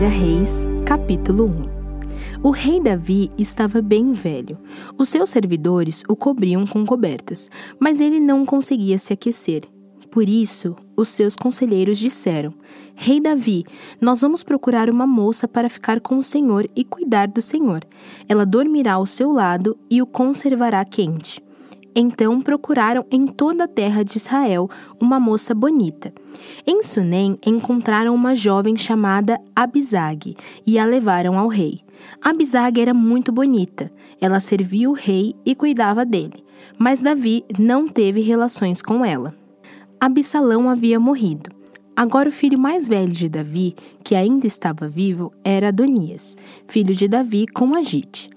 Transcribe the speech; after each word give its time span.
1 0.00 0.08
Reis, 0.08 0.66
capítulo 0.86 1.44
1 1.44 2.42
O 2.42 2.50
rei 2.50 2.80
Davi 2.80 3.30
estava 3.36 3.82
bem 3.82 4.14
velho. 4.14 4.56
Os 4.96 5.10
seus 5.10 5.28
servidores 5.28 6.02
o 6.08 6.16
cobriam 6.16 6.66
com 6.66 6.86
cobertas, 6.86 7.50
mas 7.78 8.00
ele 8.00 8.18
não 8.18 8.46
conseguia 8.46 8.96
se 8.96 9.12
aquecer. 9.12 9.64
Por 10.10 10.26
isso, 10.26 10.74
os 10.96 11.10
seus 11.10 11.36
conselheiros 11.36 11.98
disseram: 11.98 12.54
Rei 12.94 13.20
Davi, 13.20 13.62
nós 14.00 14.22
vamos 14.22 14.42
procurar 14.42 14.88
uma 14.88 15.06
moça 15.06 15.46
para 15.46 15.68
ficar 15.68 16.00
com 16.00 16.16
o 16.16 16.22
Senhor 16.22 16.66
e 16.74 16.82
cuidar 16.82 17.28
do 17.28 17.42
Senhor. 17.42 17.84
Ela 18.26 18.46
dormirá 18.46 18.94
ao 18.94 19.04
seu 19.04 19.30
lado 19.30 19.76
e 19.90 20.00
o 20.00 20.06
conservará 20.06 20.82
quente. 20.82 21.42
Então 21.94 22.40
procuraram 22.40 23.04
em 23.10 23.26
toda 23.26 23.64
a 23.64 23.68
terra 23.68 24.04
de 24.04 24.16
Israel 24.16 24.68
uma 25.00 25.18
moça 25.18 25.54
bonita. 25.54 26.12
Em 26.66 26.82
Sunem 26.82 27.38
encontraram 27.44 28.14
uma 28.14 28.34
jovem 28.34 28.76
chamada 28.76 29.40
Abisag 29.54 30.36
e 30.66 30.78
a 30.78 30.84
levaram 30.84 31.38
ao 31.38 31.48
rei. 31.48 31.80
Abisag 32.22 32.80
era 32.80 32.94
muito 32.94 33.32
bonita. 33.32 33.90
Ela 34.20 34.40
servia 34.40 34.88
o 34.88 34.94
rei 34.94 35.34
e 35.44 35.54
cuidava 35.54 36.04
dele, 36.04 36.44
mas 36.78 37.00
Davi 37.00 37.44
não 37.58 37.88
teve 37.88 38.20
relações 38.20 38.80
com 38.80 39.04
ela. 39.04 39.34
Absalão 40.00 40.68
havia 40.70 40.98
morrido. 40.98 41.50
Agora 41.96 42.28
o 42.28 42.32
filho 42.32 42.58
mais 42.58 42.88
velho 42.88 43.12
de 43.12 43.28
Davi, 43.28 43.74
que 44.02 44.14
ainda 44.14 44.46
estava 44.46 44.88
vivo, 44.88 45.32
era 45.44 45.68
Adonias, 45.68 46.36
filho 46.66 46.94
de 46.94 47.06
Davi 47.06 47.46
com 47.46 47.74
Agite. 47.74 48.30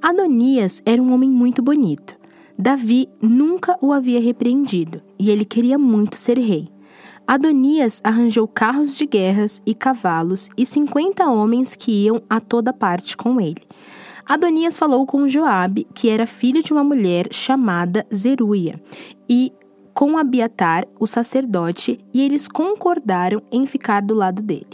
Adonias 0.00 0.80
era 0.86 1.02
um 1.02 1.12
homem 1.12 1.28
muito 1.28 1.60
bonito. 1.60 2.19
Davi 2.60 3.08
nunca 3.22 3.78
o 3.80 3.90
havia 3.90 4.20
repreendido 4.20 5.00
e 5.18 5.30
ele 5.30 5.46
queria 5.46 5.78
muito 5.78 6.18
ser 6.18 6.38
rei. 6.38 6.68
Adonias 7.26 8.02
arranjou 8.04 8.46
carros 8.46 8.94
de 8.94 9.06
guerras 9.06 9.62
e 9.64 9.74
cavalos 9.74 10.50
e 10.58 10.66
cinquenta 10.66 11.30
homens 11.30 11.74
que 11.74 11.90
iam 12.04 12.22
a 12.28 12.38
toda 12.38 12.70
parte 12.70 13.16
com 13.16 13.40
ele. 13.40 13.62
Adonias 14.26 14.76
falou 14.76 15.06
com 15.06 15.26
Joabe, 15.26 15.86
que 15.94 16.10
era 16.10 16.26
filho 16.26 16.62
de 16.62 16.70
uma 16.70 16.84
mulher 16.84 17.28
chamada 17.32 18.06
Zeruia, 18.14 18.78
e 19.26 19.50
com 19.94 20.18
Abiatar, 20.18 20.84
o 20.98 21.06
sacerdote, 21.06 21.98
e 22.12 22.20
eles 22.20 22.46
concordaram 22.46 23.42
em 23.50 23.66
ficar 23.66 24.02
do 24.02 24.14
lado 24.14 24.42
dele. 24.42 24.66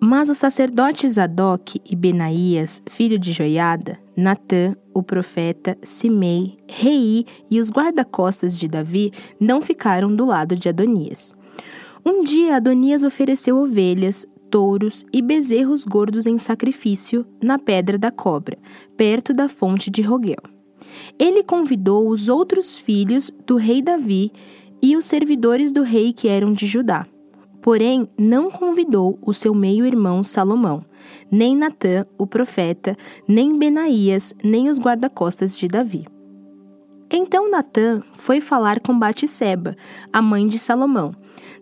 Mas 0.00 0.28
os 0.30 0.38
sacerdotes 0.38 1.12
Zadok 1.12 1.80
e 1.88 1.94
Benaías, 1.94 2.82
filho 2.88 3.18
de 3.18 3.32
Joiada, 3.32 3.98
Natã, 4.20 4.76
o 4.92 5.02
profeta, 5.02 5.78
Simei, 5.82 6.58
Rei 6.68 7.24
e 7.50 7.58
os 7.58 7.70
guarda-costas 7.70 8.56
de 8.56 8.68
Davi 8.68 9.12
não 9.40 9.62
ficaram 9.62 10.14
do 10.14 10.26
lado 10.26 10.54
de 10.54 10.68
Adonias. 10.68 11.34
Um 12.04 12.22
dia 12.22 12.56
Adonias 12.56 13.02
ofereceu 13.02 13.56
ovelhas, 13.56 14.26
touros 14.50 15.06
e 15.10 15.22
bezerros 15.22 15.86
gordos 15.86 16.26
em 16.26 16.36
sacrifício 16.36 17.24
na 17.42 17.58
Pedra 17.58 17.96
da 17.96 18.10
Cobra, 18.10 18.58
perto 18.94 19.32
da 19.32 19.48
fonte 19.48 19.90
de 19.90 20.02
Roguel. 20.02 20.42
Ele 21.18 21.42
convidou 21.42 22.08
os 22.08 22.28
outros 22.28 22.76
filhos 22.76 23.30
do 23.46 23.56
rei 23.56 23.80
Davi 23.80 24.30
e 24.82 24.96
os 24.96 25.06
servidores 25.06 25.72
do 25.72 25.82
rei 25.82 26.12
que 26.12 26.28
eram 26.28 26.52
de 26.52 26.66
Judá. 26.66 27.06
Porém, 27.62 28.06
não 28.18 28.50
convidou 28.50 29.18
o 29.22 29.32
seu 29.32 29.54
meio-irmão 29.54 30.22
Salomão, 30.22 30.84
nem 31.30 31.56
Natã, 31.56 32.06
o 32.18 32.26
profeta, 32.26 32.96
nem 33.26 33.58
Benaías, 33.58 34.34
nem 34.42 34.68
os 34.68 34.78
guarda-costas 34.78 35.56
de 35.56 35.68
Davi. 35.68 36.06
Então 37.12 37.50
Natã 37.50 38.02
foi 38.14 38.40
falar 38.40 38.78
com 38.78 38.96
Batseba, 38.96 39.76
a 40.12 40.22
mãe 40.22 40.46
de 40.46 40.58
Salomão. 40.58 41.12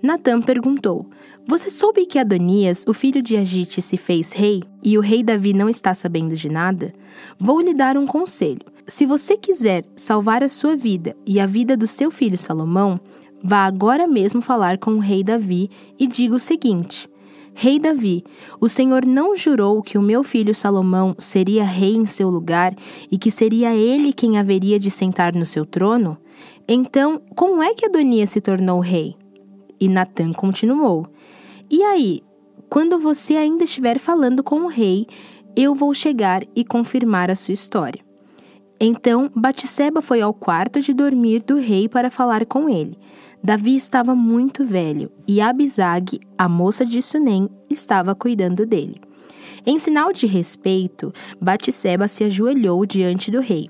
Natã 0.02 0.40
perguntou: 0.42 1.06
Você 1.46 1.70
soube 1.70 2.04
que 2.04 2.18
Adonias, 2.18 2.84
o 2.86 2.92
filho 2.92 3.22
de 3.22 3.36
Agite, 3.36 3.80
se 3.80 3.96
fez 3.96 4.32
rei 4.32 4.62
e 4.82 4.98
o 4.98 5.00
rei 5.00 5.22
Davi 5.22 5.54
não 5.54 5.68
está 5.68 5.94
sabendo 5.94 6.34
de 6.34 6.50
nada? 6.50 6.92
Vou 7.40 7.60
lhe 7.60 7.72
dar 7.72 7.96
um 7.96 8.06
conselho. 8.06 8.60
Se 8.86 9.06
você 9.06 9.36
quiser 9.36 9.84
salvar 9.96 10.42
a 10.42 10.48
sua 10.48 10.76
vida 10.76 11.16
e 11.26 11.40
a 11.40 11.46
vida 11.46 11.76
do 11.76 11.86
seu 11.86 12.10
filho 12.10 12.38
Salomão, 12.38 13.00
vá 13.42 13.64
agora 13.64 14.06
mesmo 14.06 14.42
falar 14.42 14.78
com 14.78 14.92
o 14.92 14.98
rei 14.98 15.24
Davi 15.24 15.70
e 15.98 16.06
diga 16.06 16.34
o 16.34 16.40
seguinte: 16.40 17.08
Rei 17.60 17.80
Davi, 17.80 18.22
o 18.60 18.68
Senhor 18.68 19.04
não 19.04 19.34
jurou 19.34 19.82
que 19.82 19.98
o 19.98 20.00
meu 20.00 20.22
filho 20.22 20.54
Salomão 20.54 21.16
seria 21.18 21.64
rei 21.64 21.96
em 21.96 22.06
seu 22.06 22.30
lugar 22.30 22.72
e 23.10 23.18
que 23.18 23.32
seria 23.32 23.74
ele 23.74 24.12
quem 24.12 24.38
haveria 24.38 24.78
de 24.78 24.92
sentar 24.92 25.34
no 25.34 25.44
seu 25.44 25.66
trono? 25.66 26.16
Então, 26.68 27.20
como 27.34 27.60
é 27.60 27.74
que 27.74 27.84
Adonias 27.84 28.30
se 28.30 28.40
tornou 28.40 28.78
rei? 28.78 29.16
E 29.80 29.88
Natã 29.88 30.32
continuou: 30.32 31.08
E 31.68 31.82
aí, 31.82 32.22
quando 32.70 32.96
você 32.96 33.34
ainda 33.34 33.64
estiver 33.64 33.98
falando 33.98 34.40
com 34.44 34.60
o 34.60 34.68
rei, 34.68 35.08
eu 35.56 35.74
vou 35.74 35.92
chegar 35.92 36.44
e 36.54 36.64
confirmar 36.64 37.28
a 37.28 37.34
sua 37.34 37.54
história. 37.54 38.00
Então 38.80 39.28
Batseba 39.34 40.00
foi 40.00 40.20
ao 40.20 40.32
quarto 40.32 40.80
de 40.80 40.92
dormir 40.94 41.42
do 41.42 41.56
rei 41.56 41.88
para 41.88 42.08
falar 42.08 42.46
com 42.46 42.68
ele. 42.68 42.96
Davi 43.42 43.76
estava 43.76 44.14
muito 44.14 44.64
velho 44.64 45.10
e 45.26 45.40
Abisag, 45.40 46.20
a 46.36 46.48
moça 46.48 46.84
de 46.84 47.00
Sunem, 47.00 47.48
estava 47.70 48.14
cuidando 48.14 48.66
dele. 48.66 49.00
Em 49.64 49.78
sinal 49.78 50.12
de 50.12 50.26
respeito, 50.26 51.12
Batseba 51.40 52.08
se 52.08 52.24
ajoelhou 52.24 52.84
diante 52.84 53.30
do 53.30 53.40
rei. 53.40 53.68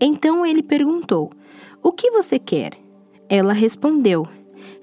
Então 0.00 0.44
ele 0.44 0.62
perguntou: 0.62 1.30
O 1.82 1.92
que 1.92 2.10
você 2.10 2.38
quer? 2.38 2.72
Ela 3.28 3.52
respondeu: 3.52 4.26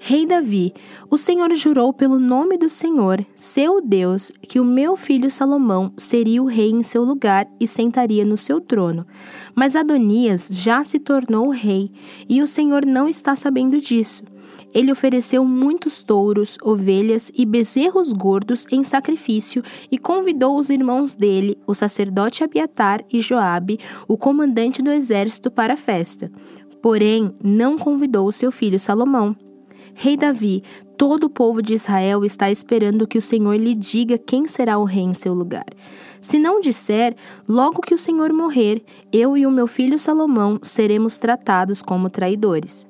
Rei 0.04 0.26
Davi, 0.26 0.74
o 1.08 1.16
Senhor 1.16 1.54
jurou 1.54 1.92
pelo 1.92 2.18
nome 2.18 2.58
do 2.58 2.68
Senhor, 2.68 3.24
seu 3.36 3.80
Deus, 3.80 4.32
que 4.42 4.58
o 4.58 4.64
meu 4.64 4.96
filho 4.96 5.30
Salomão 5.30 5.92
seria 5.96 6.42
o 6.42 6.46
rei 6.46 6.70
em 6.70 6.82
seu 6.82 7.04
lugar 7.04 7.46
e 7.60 7.68
sentaria 7.68 8.24
no 8.24 8.36
seu 8.36 8.60
trono. 8.60 9.06
Mas 9.54 9.76
Adonias 9.76 10.48
já 10.50 10.82
se 10.82 10.98
tornou 10.98 11.50
rei, 11.50 11.88
e 12.28 12.42
o 12.42 12.48
Senhor 12.48 12.84
não 12.84 13.08
está 13.08 13.36
sabendo 13.36 13.80
disso. 13.80 14.24
Ele 14.74 14.90
ofereceu 14.90 15.44
muitos 15.44 16.02
touros, 16.02 16.58
ovelhas 16.64 17.30
e 17.32 17.46
bezerros 17.46 18.12
gordos 18.12 18.66
em 18.72 18.82
sacrifício 18.82 19.62
e 19.88 19.98
convidou 19.98 20.58
os 20.58 20.68
irmãos 20.68 21.14
dele, 21.14 21.56
o 21.64 21.76
sacerdote 21.76 22.42
Abiatar 22.42 23.04
e 23.08 23.20
Joabe, 23.20 23.78
o 24.08 24.18
comandante 24.18 24.82
do 24.82 24.90
exército, 24.90 25.48
para 25.48 25.74
a 25.74 25.76
festa. 25.76 26.28
Porém, 26.82 27.32
não 27.40 27.78
convidou 27.78 28.32
seu 28.32 28.50
filho 28.50 28.80
Salomão. 28.80 29.36
Rei 29.94 30.16
Davi, 30.16 30.62
todo 30.96 31.24
o 31.24 31.30
povo 31.30 31.62
de 31.62 31.74
Israel 31.74 32.24
está 32.24 32.50
esperando 32.50 33.06
que 33.06 33.18
o 33.18 33.22
Senhor 33.22 33.54
lhe 33.56 33.74
diga 33.74 34.18
quem 34.18 34.46
será 34.46 34.78
o 34.78 34.84
rei 34.84 35.02
em 35.02 35.14
seu 35.14 35.34
lugar. 35.34 35.66
Se 36.20 36.38
não 36.38 36.60
disser, 36.60 37.16
logo 37.48 37.82
que 37.82 37.94
o 37.94 37.98
Senhor 37.98 38.32
morrer, 38.32 38.82
eu 39.12 39.36
e 39.36 39.46
o 39.46 39.50
meu 39.50 39.66
filho 39.66 39.98
Salomão 39.98 40.60
seremos 40.62 41.18
tratados 41.18 41.82
como 41.82 42.08
traidores. 42.08 42.86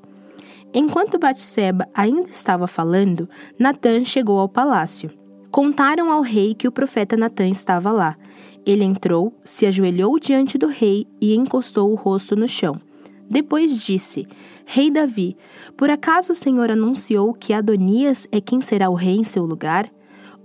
Enquanto 0.74 1.18
Batseba 1.18 1.88
ainda 1.94 2.30
estava 2.30 2.66
falando, 2.66 3.28
Natã 3.58 4.04
chegou 4.04 4.38
ao 4.38 4.48
palácio. 4.48 5.10
Contaram 5.50 6.10
ao 6.10 6.22
rei 6.22 6.54
que 6.54 6.66
o 6.66 6.72
profeta 6.72 7.16
Natã 7.16 7.46
estava 7.46 7.90
lá. 7.90 8.16
Ele 8.64 8.84
entrou, 8.84 9.34
se 9.44 9.66
ajoelhou 9.66 10.18
diante 10.18 10.56
do 10.56 10.66
rei 10.66 11.06
e 11.20 11.34
encostou 11.34 11.90
o 11.90 11.94
rosto 11.94 12.36
no 12.36 12.48
chão. 12.48 12.78
Depois 13.28 13.78
disse: 13.78 14.26
Rei 14.64 14.90
Davi, 14.90 15.36
por 15.76 15.90
acaso 15.90 16.32
o 16.32 16.36
Senhor 16.36 16.70
anunciou 16.70 17.32
que 17.32 17.52
Adonias 17.52 18.26
é 18.30 18.40
quem 18.40 18.60
será 18.60 18.90
o 18.90 18.94
rei 18.94 19.16
em 19.16 19.24
seu 19.24 19.44
lugar? 19.44 19.90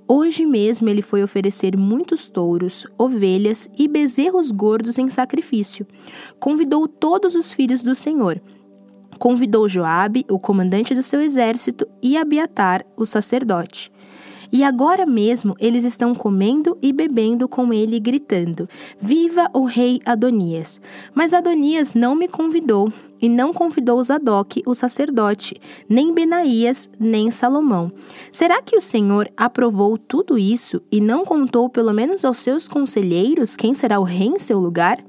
Hoje 0.09 0.45
mesmo 0.45 0.87
ele 0.87 1.01
foi 1.01 1.21
oferecer 1.21 1.75
muitos 1.75 2.29
touros, 2.29 2.85
ovelhas 2.97 3.69
e 3.77 3.89
bezerros 3.89 4.51
gordos 4.51 4.97
em 4.97 5.09
sacrifício. 5.09 5.85
Convidou 6.39 6.87
todos 6.87 7.35
os 7.35 7.51
filhos 7.51 7.83
do 7.83 7.93
Senhor. 7.93 8.41
Convidou 9.19 9.67
Joabe, 9.67 10.25
o 10.29 10.39
comandante 10.39 10.95
do 10.95 11.03
seu 11.03 11.19
exército, 11.19 11.85
e 12.01 12.15
Abiatar, 12.15 12.85
o 12.95 13.05
sacerdote. 13.05 13.91
E 14.51 14.63
agora 14.63 15.05
mesmo 15.05 15.55
eles 15.59 15.83
estão 15.83 16.15
comendo 16.15 16.77
e 16.81 16.93
bebendo 16.93 17.47
com 17.47 17.73
ele, 17.73 17.99
gritando: 17.99 18.67
Viva 18.99 19.49
o 19.53 19.65
rei 19.65 19.99
Adonias! 20.05 20.79
Mas 21.13 21.33
Adonias 21.33 21.93
não 21.93 22.15
me 22.15 22.27
convidou, 22.27 22.91
e 23.21 23.27
não 23.27 23.53
convidou 23.53 24.03
Zadok, 24.03 24.61
o 24.65 24.75
sacerdote, 24.75 25.55
nem 25.89 26.13
Benaías, 26.13 26.89
nem 26.99 27.31
Salomão. 27.31 27.91
Será 28.31 28.61
que 28.61 28.75
o 28.75 28.81
Senhor 28.81 29.29
aprovou 29.35 29.97
tudo 29.97 30.37
isso 30.37 30.81
e 30.91 31.01
não 31.01 31.25
contou 31.25 31.69
pelo 31.69 31.93
menos 31.93 32.23
aos 32.23 32.39
seus 32.39 32.67
conselheiros 32.67 33.55
quem 33.55 33.73
será 33.73 33.99
o 33.99 34.03
rei 34.03 34.27
em 34.27 34.39
seu 34.39 34.59
lugar? 34.59 35.03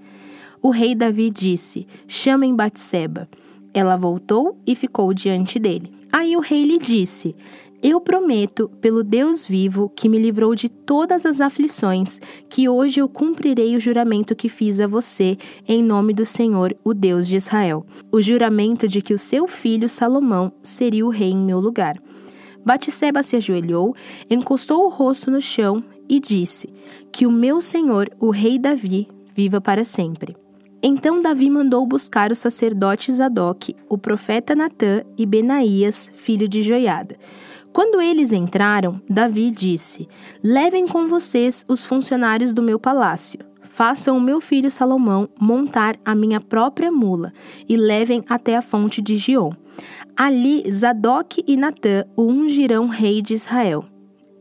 O 0.60 0.70
rei 0.70 0.94
Davi 0.94 1.30
disse: 1.30 1.86
Chamem 2.06 2.54
Batseba. 2.54 3.28
Ela 3.72 3.96
voltou 3.96 4.56
e 4.66 4.74
ficou 4.74 5.12
diante 5.12 5.58
dele. 5.58 5.92
Aí 6.10 6.36
o 6.36 6.40
rei 6.40 6.64
lhe 6.64 6.78
disse: 6.78 7.36
eu 7.80 8.00
prometo, 8.00 8.68
pelo 8.80 9.04
Deus 9.04 9.46
vivo, 9.46 9.92
que 9.94 10.08
me 10.08 10.18
livrou 10.18 10.54
de 10.54 10.68
todas 10.68 11.24
as 11.24 11.40
aflições, 11.40 12.20
que 12.48 12.68
hoje 12.68 13.00
eu 13.00 13.08
cumprirei 13.08 13.76
o 13.76 13.80
juramento 13.80 14.34
que 14.34 14.48
fiz 14.48 14.80
a 14.80 14.86
você, 14.86 15.38
em 15.66 15.82
nome 15.82 16.12
do 16.12 16.26
Senhor, 16.26 16.76
o 16.82 16.92
Deus 16.92 17.28
de 17.28 17.36
Israel. 17.36 17.86
O 18.10 18.20
juramento 18.20 18.88
de 18.88 19.00
que 19.00 19.14
o 19.14 19.18
seu 19.18 19.46
filho 19.46 19.88
Salomão 19.88 20.52
seria 20.60 21.06
o 21.06 21.10
rei 21.10 21.30
em 21.30 21.36
meu 21.36 21.60
lugar. 21.60 22.02
Batseba 22.64 23.22
se 23.22 23.36
ajoelhou, 23.36 23.94
encostou 24.28 24.84
o 24.84 24.88
rosto 24.88 25.30
no 25.30 25.40
chão 25.40 25.82
e 26.08 26.18
disse: 26.18 26.68
Que 27.12 27.26
o 27.26 27.30
meu 27.30 27.62
senhor, 27.62 28.10
o 28.18 28.30
rei 28.30 28.58
Davi, 28.58 29.06
viva 29.34 29.60
para 29.60 29.84
sempre. 29.84 30.36
Então 30.82 31.22
Davi 31.22 31.48
mandou 31.48 31.86
buscar 31.86 32.30
o 32.32 32.36
sacerdote 32.36 33.12
Zadok, 33.12 33.74
o 33.88 33.96
profeta 33.96 34.54
Natã 34.54 35.02
e 35.16 35.24
Benaías, 35.24 36.10
filho 36.14 36.48
de 36.48 36.60
Joiada. 36.60 37.16
Quando 37.72 38.00
eles 38.00 38.32
entraram, 38.32 39.00
Davi 39.08 39.50
disse: 39.50 40.08
Levem 40.42 40.86
com 40.86 41.08
vocês 41.08 41.64
os 41.68 41.84
funcionários 41.84 42.52
do 42.52 42.62
meu 42.62 42.78
palácio. 42.78 43.40
Façam 43.62 44.16
o 44.16 44.20
meu 44.20 44.40
filho 44.40 44.70
Salomão 44.70 45.28
montar 45.38 45.96
a 46.04 46.14
minha 46.14 46.40
própria 46.40 46.90
mula 46.90 47.32
e 47.68 47.76
levem 47.76 48.24
até 48.28 48.56
a 48.56 48.62
fonte 48.62 49.00
de 49.00 49.16
Gion. 49.16 49.52
Ali 50.16 50.68
Zadok 50.68 51.44
e 51.46 51.56
Natã 51.56 52.04
o 52.16 52.24
ungirão 52.24 52.88
rei 52.88 53.22
de 53.22 53.34
Israel. 53.34 53.84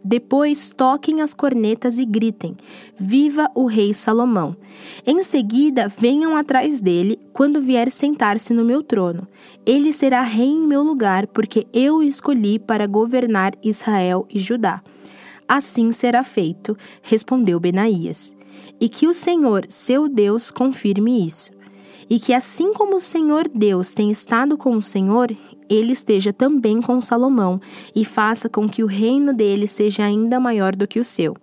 Depois 0.07 0.69
toquem 0.69 1.19
as 1.19 1.33
cornetas 1.33 1.99
e 1.99 2.05
gritem: 2.05 2.55
Viva 2.97 3.51
o 3.53 3.65
rei 3.65 3.93
Salomão! 3.93 4.55
Em 5.05 5.21
seguida, 5.21 5.89
venham 5.89 6.33
atrás 6.37 6.79
dele 6.79 7.19
quando 7.33 7.61
vier 7.61 7.91
sentar-se 7.91 8.53
no 8.53 8.63
meu 8.63 8.81
trono. 8.81 9.27
Ele 9.65 9.91
será 9.91 10.21
rei 10.21 10.47
em 10.47 10.65
meu 10.65 10.81
lugar, 10.81 11.27
porque 11.27 11.67
eu 11.73 11.97
o 11.97 12.03
escolhi 12.03 12.57
para 12.57 12.87
governar 12.87 13.51
Israel 13.61 14.25
e 14.33 14.39
Judá. 14.39 14.81
Assim 15.45 15.91
será 15.91 16.23
feito, 16.23 16.77
respondeu 17.01 17.59
Benaías. 17.59 18.33
E 18.79 18.87
que 18.87 19.07
o 19.07 19.13
Senhor, 19.13 19.65
seu 19.67 20.07
Deus, 20.07 20.49
confirme 20.49 21.25
isso. 21.25 21.51
E 22.09 22.17
que 22.17 22.33
assim 22.33 22.71
como 22.71 22.95
o 22.95 23.01
Senhor 23.01 23.49
Deus 23.53 23.93
tem 23.93 24.09
estado 24.09 24.57
com 24.57 24.73
o 24.77 24.81
Senhor, 24.81 25.35
ele 25.69 25.93
esteja 25.93 26.31
também 26.31 26.81
com 26.81 26.99
Salomão 27.01 27.59
e 27.95 28.05
faça 28.05 28.49
com 28.49 28.67
que 28.67 28.83
o 28.83 28.87
reino 28.87 29.33
dele 29.33 29.67
seja 29.67 30.03
ainda 30.03 30.39
maior 30.39 30.75
do 30.75 30.87
que 30.87 30.99
o 30.99 31.05
seu. 31.05 31.35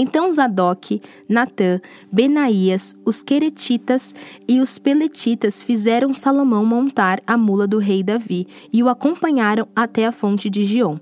Então 0.00 0.30
Zadok, 0.30 1.02
Natã, 1.28 1.80
Benaías, 2.12 2.94
os 3.04 3.20
queretitas 3.20 4.14
e 4.46 4.60
os 4.60 4.78
peletitas 4.78 5.60
fizeram 5.60 6.14
Salomão 6.14 6.64
montar 6.64 7.20
a 7.26 7.36
mula 7.36 7.66
do 7.66 7.78
rei 7.78 8.04
Davi 8.04 8.46
e 8.72 8.80
o 8.80 8.88
acompanharam 8.88 9.66
até 9.74 10.06
a 10.06 10.12
fonte 10.12 10.48
de 10.48 10.64
Gion. 10.64 10.98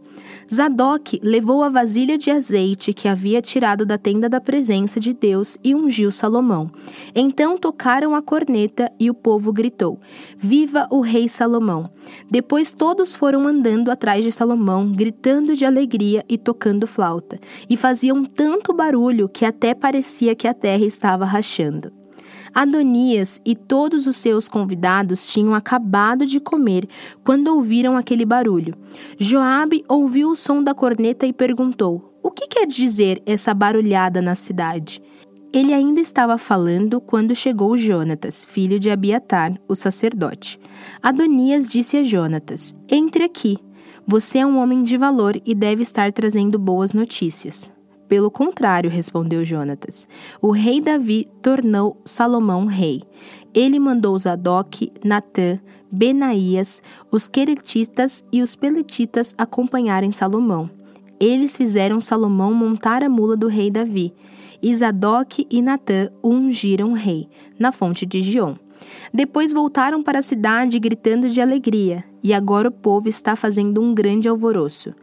Zadok 0.53 1.21
levou 1.23 1.63
a 1.63 1.69
vasilha 1.69 2.17
de 2.17 2.31
azeite 2.31 2.93
que 2.93 3.09
havia 3.09 3.43
tirado 3.43 3.85
da 3.85 3.99
tenda 3.99 4.29
da 4.29 4.41
presença 4.41 5.01
de 5.01 5.13
Deus 5.13 5.59
e 5.63 5.75
ungiu 5.75 6.13
Salomão. 6.13 6.71
Então 7.15 7.59
tocaram 7.59 8.15
a 8.15 8.23
corneta 8.23 8.91
e 8.99 9.11
o 9.11 9.15
povo 9.15 9.53
gritou: 9.53 10.01
Viva 10.39 10.87
o 10.91 11.01
rei 11.01 11.29
Salomão! 11.29 11.91
Depois 12.31 12.73
todos 12.73 13.15
foram 13.15 13.47
andando 13.47 13.91
atrás 13.91 14.25
de 14.25 14.31
Salomão, 14.31 14.93
gritando 14.93 15.57
de 15.57 15.65
alegria 15.65 16.25
e 16.29 16.39
tocando 16.39 16.87
flauta, 16.87 17.39
e 17.69 17.77
faziam 17.77 18.25
tanto 18.25 18.73
barulho 18.73 19.29
que 19.29 19.45
até 19.45 19.75
parecia 19.75 20.35
que 20.35 20.47
a 20.47 20.55
terra 20.55 20.85
estava 20.85 21.25
rachando. 21.25 22.06
Adonias 22.57 23.39
e 23.45 23.55
todos 23.55 24.07
os 24.07 24.17
seus 24.17 24.49
convidados 24.49 25.31
tinham 25.31 25.55
acabado 25.55 26.25
de 26.25 26.41
comer 26.41 26.89
quando 27.23 27.49
ouviram 27.49 27.99
aquele 27.99 28.25
barulho. 28.25 28.75
Joabe 29.19 29.85
ouviu 29.87 30.31
o 30.31 30.35
som 30.35 30.63
da 30.63 30.73
corneta 30.73 31.27
e 31.27 31.35
perguntou: 31.35 32.19
O 32.23 32.31
que 32.31 32.47
quer 32.47 32.67
dizer 32.67 33.23
essa 33.27 33.53
barulhada 33.53 34.23
na 34.23 34.35
cidade? 34.35 35.03
Ele 35.53 35.75
ainda 35.75 36.01
estava 36.01 36.39
falando 36.39 36.99
quando 36.99 37.35
chegou 37.35 37.77
Jonatas, 37.77 38.43
filho 38.43 38.81
de 38.81 38.89
Abiatar, 38.89 39.61
o 39.69 39.75
sacerdote. 39.75 40.59
Adonias 41.03 41.69
disse 41.69 41.99
a 41.99 42.03
Jonatas: 42.03 42.75
Entre 42.89 43.23
aqui. 43.23 43.59
Você 44.07 44.39
é 44.39 44.47
um 44.47 44.57
homem 44.57 44.83
de 44.83 44.97
valor 44.97 45.39
e 45.45 45.55
deve 45.55 45.83
estar 45.83 46.11
trazendo 46.11 46.59
boas 46.59 46.95
notícias. 46.95 47.71
Pelo 48.09 48.31
contrário, 48.31 48.89
respondeu 48.89 49.45
Jonatas, 49.45 50.07
o 50.41 50.51
rei 50.51 50.81
Davi 50.81 51.29
tornou 51.43 52.01
Salomão 52.05 52.67
rei. 52.67 53.03
Ele 53.53 53.81
mandou 53.81 54.17
Zadok, 54.19 54.93
Natã, 55.05 55.59
Benaías, 55.91 56.83
os 57.11 57.29
queretitas 57.29 58.23
e 58.33 58.43
os 58.43 58.55
peletitas 58.55 59.35
acompanharem 59.37 60.13
Salomão. 60.13 60.71
Eles 61.19 61.57
fizeram 61.57 62.01
Salomão 62.01 62.53
montar 62.53 63.03
a 63.03 63.09
mula 63.09 63.37
do 63.37 63.49
rei 63.49 63.71
Davi. 63.71 64.15
E 64.63 64.75
Zadok 64.75 65.47
e 65.51 65.61
Natã 65.63 66.11
o 66.23 66.31
ungiram 66.31 66.93
rei, 66.93 67.29
na 67.59 67.73
fonte 67.73 68.07
de 68.07 68.23
Gion. 68.23 68.55
Depois 69.13 69.53
voltaram 69.53 70.03
para 70.03 70.19
a 70.19 70.23
cidade 70.23 70.79
gritando 70.79 71.29
de 71.29 71.41
alegria, 71.41 72.05
e 72.23 72.33
agora 72.33 72.69
o 72.69 72.73
povo 72.73 73.09
está 73.09 73.35
fazendo 73.35 73.81
um 73.81 73.95
grande 73.95 74.29
alvoroço. 74.29 74.95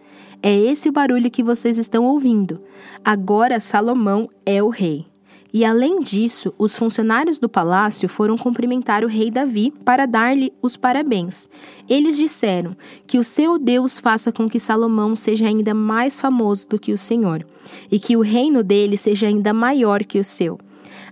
É 0.45 0.53
esse 0.53 0.89
o 0.89 0.91
barulho 0.91 1.31
que 1.31 1.41
vocês 1.41 1.77
estão 1.77 2.03
ouvindo. 2.03 2.59
Agora 3.03 3.61
Salomão 3.61 4.27
é 4.45 4.61
o 4.61 4.67
rei. 4.67 5.05
E 5.53 5.63
além 5.63 6.01
disso, 6.01 6.53
os 6.57 6.75
funcionários 6.75 7.37
do 7.37 7.47
palácio 7.47 8.09
foram 8.09 8.37
cumprimentar 8.37 9.05
o 9.05 9.07
rei 9.07 9.31
Davi 9.31 9.71
para 9.85 10.05
dar-lhe 10.05 10.51
os 10.61 10.75
parabéns. 10.75 11.47
Eles 11.87 12.17
disseram: 12.17 12.75
Que 13.07 13.17
o 13.17 13.23
seu 13.23 13.57
Deus 13.57 13.97
faça 13.97 14.33
com 14.33 14.49
que 14.49 14.59
Salomão 14.59 15.15
seja 15.15 15.47
ainda 15.47 15.73
mais 15.73 16.19
famoso 16.19 16.67
do 16.67 16.77
que 16.77 16.91
o 16.91 16.97
Senhor, 16.97 17.45
e 17.89 17.97
que 17.97 18.17
o 18.17 18.21
reino 18.21 18.63
dele 18.63 18.97
seja 18.97 19.27
ainda 19.27 19.53
maior 19.53 20.03
que 20.03 20.19
o 20.19 20.25
seu. 20.25 20.59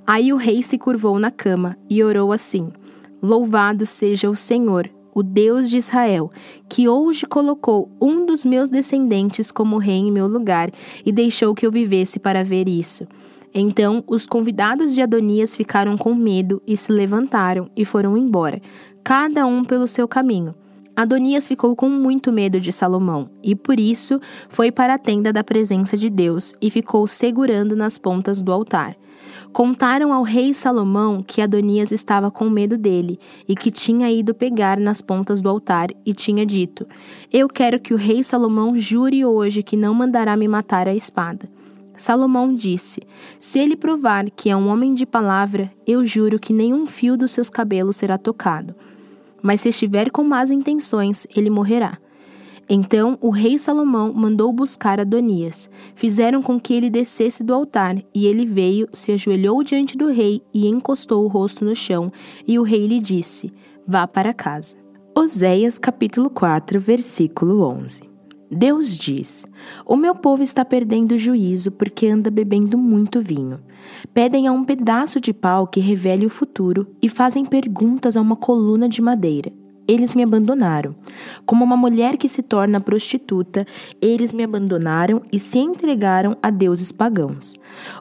Aí 0.05 0.33
o 0.33 0.37
rei 0.37 0.61
se 0.61 0.77
curvou 0.77 1.17
na 1.19 1.31
cama 1.31 1.77
e 1.89 2.03
orou 2.03 2.33
assim: 2.33 2.69
Louvado 3.21 3.85
seja 3.85 4.29
o 4.29 4.35
Senhor, 4.35 4.89
o 5.13 5.23
Deus 5.23 5.69
de 5.69 5.77
Israel, 5.77 6.31
que 6.69 6.87
hoje 6.87 7.25
colocou 7.25 7.89
um 8.01 8.25
dos 8.25 8.45
meus 8.45 8.69
descendentes 8.69 9.51
como 9.51 9.77
rei 9.77 9.97
em 9.97 10.11
meu 10.11 10.27
lugar 10.27 10.71
e 11.05 11.11
deixou 11.11 11.53
que 11.53 11.65
eu 11.65 11.71
vivesse 11.71 12.19
para 12.19 12.43
ver 12.43 12.67
isso. 12.67 13.07
Então 13.53 14.03
os 14.07 14.25
convidados 14.25 14.93
de 14.93 15.01
Adonias 15.01 15.55
ficaram 15.55 15.97
com 15.97 16.15
medo 16.15 16.61
e 16.65 16.77
se 16.77 16.91
levantaram 16.91 17.69
e 17.75 17.83
foram 17.83 18.17
embora, 18.17 18.61
cada 19.03 19.45
um 19.45 19.63
pelo 19.63 19.87
seu 19.87 20.07
caminho. 20.07 20.55
Adonias 20.95 21.47
ficou 21.47 21.75
com 21.75 21.89
muito 21.89 22.31
medo 22.31 22.59
de 22.59 22.71
Salomão 22.71 23.29
e 23.41 23.55
por 23.55 23.79
isso 23.79 24.19
foi 24.49 24.71
para 24.71 24.93
a 24.93 24.97
tenda 24.97 25.31
da 25.31 25.43
presença 25.43 25.97
de 25.97 26.09
Deus 26.09 26.53
e 26.61 26.69
ficou 26.69 27.07
segurando 27.07 27.75
nas 27.75 27.97
pontas 27.97 28.41
do 28.41 28.51
altar. 28.51 28.95
Contaram 29.53 30.13
ao 30.13 30.23
rei 30.23 30.53
Salomão 30.53 31.21
que 31.21 31.41
Adonias 31.41 31.91
estava 31.91 32.31
com 32.31 32.49
medo 32.49 32.77
dele 32.77 33.19
e 33.45 33.53
que 33.53 33.69
tinha 33.69 34.09
ido 34.09 34.33
pegar 34.33 34.79
nas 34.79 35.01
pontas 35.01 35.41
do 35.41 35.49
altar 35.49 35.89
e 36.05 36.13
tinha 36.13 36.45
dito: 36.45 36.87
Eu 37.31 37.49
quero 37.49 37.77
que 37.77 37.93
o 37.93 37.97
rei 37.97 38.23
Salomão 38.23 38.77
jure 38.79 39.25
hoje 39.25 39.61
que 39.61 39.75
não 39.75 39.93
mandará 39.93 40.37
me 40.37 40.47
matar 40.47 40.87
à 40.87 40.95
espada. 40.95 41.49
Salomão 41.97 42.55
disse: 42.55 43.01
Se 43.37 43.59
ele 43.59 43.75
provar 43.75 44.31
que 44.31 44.49
é 44.49 44.55
um 44.55 44.69
homem 44.69 44.93
de 44.93 45.05
palavra, 45.05 45.69
eu 45.85 46.05
juro 46.05 46.39
que 46.39 46.53
nenhum 46.53 46.87
fio 46.87 47.17
dos 47.17 47.31
seus 47.33 47.49
cabelos 47.49 47.97
será 47.97 48.17
tocado. 48.17 48.73
Mas 49.41 49.61
se 49.61 49.69
estiver 49.69 50.11
com 50.11 50.23
más 50.23 50.49
intenções, 50.49 51.27
ele 51.35 51.49
morrerá. 51.49 51.97
Então 52.73 53.17
o 53.19 53.29
rei 53.29 53.59
Salomão 53.59 54.13
mandou 54.13 54.53
buscar 54.53 54.97
Adonias. 54.97 55.69
Fizeram 55.93 56.41
com 56.41 56.57
que 56.57 56.73
ele 56.73 56.89
descesse 56.89 57.43
do 57.43 57.53
altar, 57.53 57.97
e 58.15 58.25
ele 58.25 58.45
veio, 58.45 58.87
se 58.93 59.11
ajoelhou 59.11 59.61
diante 59.61 59.97
do 59.97 60.07
rei 60.07 60.41
e 60.53 60.69
encostou 60.69 61.25
o 61.25 61.27
rosto 61.27 61.65
no 61.65 61.75
chão, 61.75 62.09
e 62.47 62.57
o 62.57 62.63
rei 62.63 62.87
lhe 62.87 63.01
disse: 63.01 63.51
Vá 63.85 64.07
para 64.07 64.33
casa. 64.33 64.77
Oséias 65.13 65.77
capítulo 65.77 66.29
4, 66.29 66.79
versículo 66.79 67.61
11. 67.61 68.03
Deus 68.49 68.97
diz: 68.97 69.45
O 69.85 69.97
meu 69.97 70.15
povo 70.15 70.41
está 70.41 70.63
perdendo 70.63 71.15
o 71.15 71.17
juízo 71.17 71.71
porque 71.71 72.07
anda 72.07 72.31
bebendo 72.31 72.77
muito 72.77 73.19
vinho. 73.19 73.59
Pedem 74.13 74.47
a 74.47 74.53
um 74.53 74.63
pedaço 74.63 75.19
de 75.19 75.33
pau 75.33 75.67
que 75.67 75.81
revele 75.81 76.25
o 76.25 76.29
futuro 76.29 76.87
e 77.03 77.09
fazem 77.09 77.43
perguntas 77.43 78.15
a 78.15 78.21
uma 78.21 78.37
coluna 78.37 78.87
de 78.87 79.01
madeira. 79.01 79.51
Eles 79.91 80.13
me 80.13 80.23
abandonaram. 80.23 80.95
Como 81.45 81.65
uma 81.65 81.75
mulher 81.75 82.15
que 82.15 82.29
se 82.29 82.41
torna 82.41 82.79
prostituta, 82.79 83.67
eles 84.01 84.31
me 84.31 84.41
abandonaram 84.41 85.21
e 85.33 85.37
se 85.37 85.59
entregaram 85.59 86.37
a 86.41 86.49
deuses 86.49 86.93
pagãos. 86.93 87.55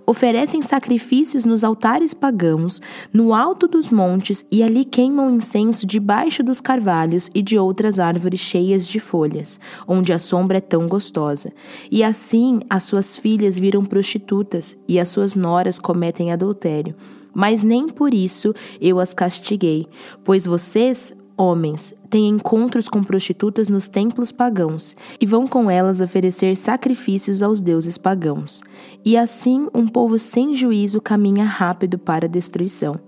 Oferecem 0.06 0.62
sacrifícios 0.62 1.44
nos 1.44 1.64
altares 1.64 2.14
pagãos, 2.14 2.80
no 3.12 3.34
alto 3.34 3.66
dos 3.66 3.90
montes, 3.90 4.46
e 4.52 4.62
ali 4.62 4.84
queimam 4.84 5.34
incenso 5.34 5.84
debaixo 5.84 6.44
dos 6.44 6.60
carvalhos 6.60 7.28
e 7.34 7.42
de 7.42 7.58
outras 7.58 7.98
árvores 7.98 8.38
cheias 8.38 8.86
de 8.86 9.00
folhas, 9.00 9.58
onde 9.84 10.12
a 10.12 10.18
sombra 10.20 10.58
é 10.58 10.60
tão 10.60 10.86
gostosa. 10.86 11.52
E 11.90 12.04
assim 12.04 12.60
as 12.70 12.84
suas 12.84 13.16
filhas 13.16 13.58
viram 13.58 13.84
prostitutas 13.84 14.78
e 14.86 15.00
as 15.00 15.08
suas 15.08 15.34
noras 15.34 15.76
cometem 15.76 16.30
adultério 16.30 16.94
mas 17.32 17.62
nem 17.62 17.88
por 17.88 18.12
isso 18.12 18.54
eu 18.80 18.98
as 18.98 19.14
castiguei, 19.14 19.86
pois 20.24 20.46
vocês 20.46 21.14
homens 21.40 21.94
têm 22.10 22.28
encontros 22.28 22.88
com 22.88 23.02
prostitutas 23.02 23.68
nos 23.68 23.88
templos 23.88 24.30
pagãos 24.30 24.94
e 25.18 25.24
vão 25.24 25.46
com 25.46 25.70
elas 25.70 26.00
oferecer 26.00 26.54
sacrifícios 26.54 27.42
aos 27.42 27.60
deuses 27.60 27.96
pagãos. 27.96 28.62
E 29.04 29.16
assim 29.16 29.68
um 29.74 29.88
povo 29.88 30.18
sem 30.18 30.54
juízo 30.54 31.00
caminha 31.00 31.44
rápido 31.44 31.98
para 31.98 32.26
a 32.26 32.28
destruição. 32.28 33.00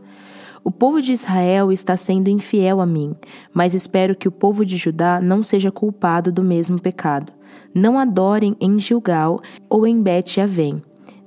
O 0.65 0.71
povo 0.71 1.03
de 1.03 1.13
Israel 1.13 1.71
está 1.71 1.97
sendo 1.97 2.29
infiel 2.29 2.81
a 2.81 2.87
mim, 2.87 3.15
mas 3.53 3.75
espero 3.75 4.17
que 4.17 4.29
o 4.29 4.33
povo 4.33 4.65
de 4.65 4.77
Judá 4.77 5.21
não 5.21 5.43
seja 5.43 5.71
culpado 5.71 6.33
do 6.33 6.43
mesmo 6.43 6.81
pecado. 6.81 7.33
Não 7.75 7.99
adorem 7.99 8.57
em 8.61 8.79
Gilgal 8.79 9.41
ou 9.69 9.87
em 9.87 10.01
Bet-Avém 10.01 10.83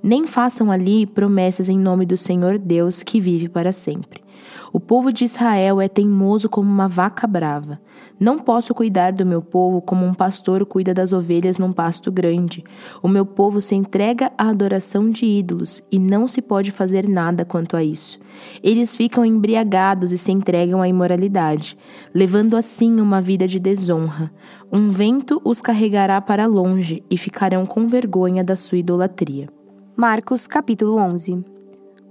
nem 0.06 0.28
façam 0.28 0.70
ali 0.70 1.08
promessas 1.08 1.68
em 1.68 1.80
nome 1.80 2.06
do 2.06 2.16
Senhor 2.16 2.60
Deus 2.60 3.02
que 3.02 3.20
vive 3.20 3.50
para 3.50 3.72
sempre. 3.72 4.25
O 4.72 4.80
povo 4.80 5.12
de 5.12 5.26
Israel 5.26 5.82
é 5.82 5.88
teimoso 5.88 6.50
como 6.50 6.70
uma 6.70 6.88
vaca 6.88 7.26
brava. 7.26 7.80
Não 8.20 8.40
posso 8.40 8.74
cuidar 8.74 9.12
do 9.12 9.26
meu 9.26 9.42
povo 9.42 9.82
como 9.82 10.06
um 10.06 10.14
pastor 10.14 10.66
cuida 10.66 10.94
das 10.94 11.12
ovelhas 11.12 11.58
num 11.58 11.74
pasto 11.74 12.12
grande. 12.12 12.64
O 13.02 13.08
meu 13.08 13.26
povo 13.26 13.62
se 13.62 13.76
entrega 13.76 14.32
à 14.38 14.50
adoração 14.50 15.10
de 15.10 15.26
ídolos 15.26 15.82
e 15.92 16.00
não 16.00 16.28
se 16.28 16.42
pode 16.42 16.72
fazer 16.72 17.08
nada 17.08 17.44
quanto 17.44 17.76
a 17.76 17.84
isso. 17.84 18.20
Eles 18.64 18.96
ficam 18.96 19.26
embriagados 19.26 20.12
e 20.12 20.18
se 20.18 20.32
entregam 20.32 20.82
à 20.82 20.88
imoralidade, 20.88 21.78
levando 22.14 22.56
assim 22.56 23.00
uma 23.00 23.22
vida 23.22 23.48
de 23.48 23.60
desonra. 23.60 24.32
Um 24.72 24.92
vento 24.92 25.42
os 25.44 25.62
carregará 25.62 26.22
para 26.22 26.46
longe 26.46 27.04
e 27.10 27.18
ficarão 27.18 27.66
com 27.66 27.88
vergonha 27.88 28.44
da 28.44 28.56
sua 28.56 28.78
idolatria. 28.78 29.50
Marcos 29.96 30.46
capítulo 30.48 30.98
11 30.98 31.55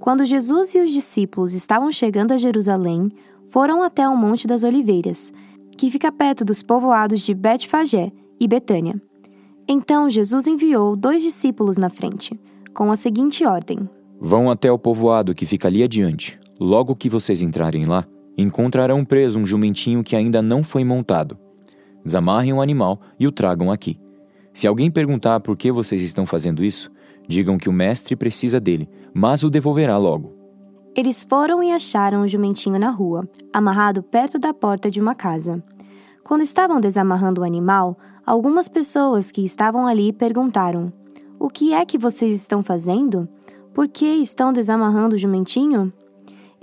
Quando 0.04 0.26
Jesus 0.26 0.74
e 0.74 0.80
os 0.82 0.90
discípulos 0.90 1.54
estavam 1.54 1.90
chegando 1.90 2.32
a 2.32 2.36
Jerusalém, 2.36 3.10
foram 3.46 3.82
até 3.82 4.06
o 4.06 4.14
Monte 4.14 4.46
das 4.46 4.62
Oliveiras 4.62 5.32
que 5.78 5.90
fica 5.90 6.12
perto 6.12 6.44
dos 6.44 6.62
povoados 6.62 7.22
de 7.22 7.32
Betfagé 7.32 8.12
e 8.38 8.46
Betânia. 8.46 9.00
Então 9.66 10.10
Jesus 10.10 10.46
enviou 10.46 10.94
dois 10.94 11.22
discípulos 11.22 11.78
na 11.78 11.88
frente, 11.88 12.38
com 12.74 12.92
a 12.92 12.96
seguinte 12.96 13.46
ordem: 13.46 13.88
Vão 14.20 14.50
até 14.50 14.70
o 14.70 14.78
povoado 14.78 15.34
que 15.34 15.46
fica 15.46 15.68
ali 15.68 15.82
adiante. 15.82 16.38
Logo 16.60 16.94
que 16.94 17.08
vocês 17.08 17.40
entrarem 17.40 17.86
lá, 17.86 18.04
encontrarão 18.36 19.06
preso 19.06 19.38
um 19.38 19.46
jumentinho 19.46 20.04
que 20.04 20.14
ainda 20.14 20.42
não 20.42 20.62
foi 20.62 20.84
montado. 20.84 21.38
Desamarrem 22.04 22.52
o 22.52 22.60
animal 22.60 23.00
e 23.18 23.26
o 23.26 23.32
tragam 23.32 23.72
aqui. 23.72 23.98
Se 24.52 24.66
alguém 24.66 24.90
perguntar 24.90 25.40
por 25.40 25.56
que 25.56 25.72
vocês 25.72 26.02
estão 26.02 26.26
fazendo 26.26 26.62
isso, 26.62 26.92
digam 27.28 27.58
que 27.58 27.68
o 27.68 27.72
mestre 27.72 28.14
precisa 28.16 28.60
dele, 28.60 28.88
mas 29.12 29.42
o 29.42 29.50
devolverá 29.50 29.96
logo. 29.96 30.32
Eles 30.94 31.24
foram 31.28 31.62
e 31.62 31.72
acharam 31.72 32.22
o 32.22 32.28
jumentinho 32.28 32.78
na 32.78 32.90
rua, 32.90 33.28
amarrado 33.52 34.02
perto 34.02 34.38
da 34.38 34.54
porta 34.54 34.90
de 34.90 35.00
uma 35.00 35.14
casa. 35.14 35.62
Quando 36.22 36.42
estavam 36.42 36.80
desamarrando 36.80 37.40
o 37.40 37.44
animal, 37.44 37.98
algumas 38.24 38.68
pessoas 38.68 39.30
que 39.30 39.44
estavam 39.44 39.86
ali 39.86 40.12
perguntaram: 40.12 40.92
O 41.38 41.50
que 41.50 41.72
é 41.72 41.84
que 41.84 41.98
vocês 41.98 42.32
estão 42.36 42.62
fazendo? 42.62 43.28
Por 43.74 43.88
que 43.88 44.06
estão 44.06 44.52
desamarrando 44.52 45.16
o 45.16 45.18
jumentinho? 45.18 45.92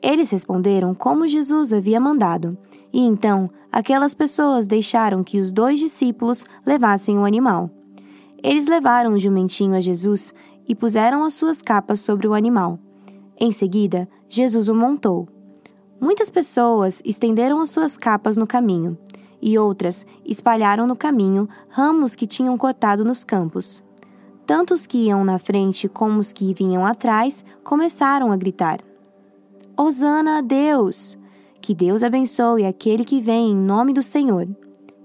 Eles 0.02 0.32
responderam 0.32 0.96
como 0.96 1.28
Jesus 1.28 1.74
havia 1.74 2.00
mandado, 2.00 2.58
e 2.92 3.02
então 3.02 3.50
aquelas 3.72 4.14
pessoas 4.14 4.66
deixaram 4.66 5.24
que 5.24 5.40
os 5.40 5.52
dois 5.52 5.78
discípulos 5.78 6.46
levassem 6.66 7.20
o 7.20 7.26
animal. 7.26 7.70
Eles 8.44 8.68
levaram 8.68 9.14
o 9.14 9.20
jumentinho 9.20 9.76
a 9.76 9.80
Jesus 9.80 10.34
e 10.68 10.74
puseram 10.74 11.24
as 11.24 11.34
suas 11.34 11.62
capas 11.62 12.00
sobre 12.00 12.28
o 12.28 12.34
animal. 12.34 12.80
Em 13.40 13.52
seguida, 13.52 14.08
Jesus 14.30 14.70
o 14.70 14.76
montou. 14.76 15.28
Muitas 16.00 16.30
pessoas 16.30 17.02
estenderam 17.06 17.62
as 17.62 17.70
suas 17.70 17.98
capas 17.98 18.38
no 18.38 18.48
caminho, 18.48 18.98
e 19.42 19.58
outras 19.58 20.06
espalharam 20.26 20.88
no 20.88 20.96
caminho 20.96 21.48
ramos 21.70 22.16
que 22.16 22.28
tinham 22.28 22.58
cortado 22.58 23.04
nos 23.04 23.24
campos. 23.24 23.84
Tanto 24.46 24.74
os 24.74 24.86
que 24.86 25.06
iam 25.06 25.24
na 25.24 25.40
frente 25.40 25.88
como 25.88 26.20
os 26.20 26.34
que 26.34 26.54
vinham 26.54 26.86
atrás 26.86 27.46
começaram 27.64 28.32
a 28.32 28.38
gritar: 28.38 28.80
Hosana 29.78 30.40
a 30.40 30.42
Deus! 30.42 31.18
Que 31.62 31.76
Deus 31.76 32.02
abençoe 32.02 32.66
aquele 32.66 33.06
que 33.06 33.22
vem 33.22 33.52
em 33.52 33.56
nome 33.56 33.94
do 33.94 34.02
Senhor. 34.02 34.48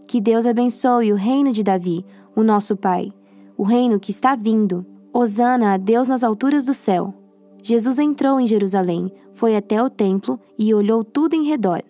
Que 0.07 0.21
Deus 0.21 0.47
abençoe 0.47 1.13
o 1.13 1.17
reino 1.17 1.53
de 1.53 1.63
Davi, 1.63 2.05
o 2.35 2.43
nosso 2.43 2.77
Pai, 2.77 3.13
o 3.57 3.63
reino 3.63 3.99
que 3.99 4.11
está 4.11 4.35
vindo. 4.35 4.85
Hosana 5.13 5.73
a 5.73 5.77
Deus 5.77 6.09
nas 6.09 6.23
alturas 6.23 6.65
do 6.65 6.75
céu. 6.75 7.15
Jesus 7.63 7.99
entrou 7.99 8.39
em 8.39 8.47
Jerusalém, 8.47 9.11
foi 9.33 9.57
até 9.57 9.83
o 9.83 9.91
templo 9.91 10.39
e 10.59 10.73
olhou 10.75 11.03
tudo 11.03 11.35
em 11.35 11.45
redor. 11.45 11.83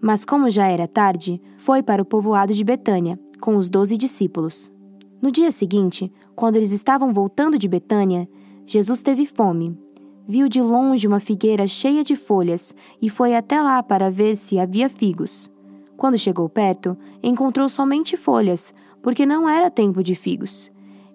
Mas, 0.00 0.24
como 0.24 0.50
já 0.50 0.66
era 0.66 0.88
tarde, 0.88 1.40
foi 1.56 1.82
para 1.82 2.02
o 2.02 2.04
povoado 2.04 2.52
de 2.52 2.64
Betânia, 2.64 3.20
com 3.40 3.56
os 3.56 3.68
doze 3.68 3.96
discípulos. 3.96 4.72
No 5.20 5.30
dia 5.30 5.50
seguinte, 5.52 6.10
quando 6.34 6.56
eles 6.56 6.72
estavam 6.72 7.12
voltando 7.12 7.56
de 7.56 7.68
Betânia, 7.68 8.28
Jesus 8.66 9.02
teve 9.02 9.26
fome. 9.26 9.78
Viu 10.26 10.48
de 10.48 10.60
longe 10.60 11.06
uma 11.06 11.20
figueira 11.20 11.66
cheia 11.66 12.02
de 12.02 12.16
folhas 12.16 12.74
e 13.00 13.08
foi 13.10 13.36
até 13.36 13.60
lá 13.60 13.82
para 13.82 14.10
ver 14.10 14.36
se 14.36 14.58
havia 14.58 14.88
figos. 14.88 15.48
Quando 15.96 16.18
chegou 16.18 16.48
perto, 16.48 16.96
encontrou 17.22 17.68
somente 17.68 18.16
folhas, 18.16 18.74
porque 19.00 19.24
não 19.24 19.48
era 19.48 19.70
tempo 19.70 20.02
de 20.02 20.16
figos. 20.16 20.71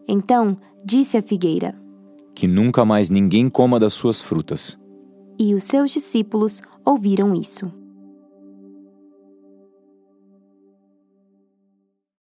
Então 0.07 0.57
disse 0.83 1.17
à 1.17 1.21
figueira: 1.21 1.75
que 2.37 2.47
nunca 2.47 2.85
mais 2.85 3.09
ninguém 3.09 3.49
coma 3.49 3.79
das 3.79 3.93
suas 3.93 4.21
frutas. 4.21 4.77
E 5.39 5.55
os 5.55 5.63
seus 5.63 5.89
discípulos 5.91 6.61
ouviram 6.85 7.33
isso. 7.33 7.71